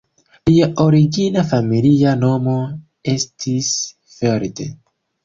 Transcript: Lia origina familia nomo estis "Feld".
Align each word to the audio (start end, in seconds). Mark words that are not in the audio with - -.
Lia 0.49 0.67
origina 0.85 1.43
familia 1.51 2.13
nomo 2.21 2.55
estis 3.13 3.69
"Feld". 4.15 4.63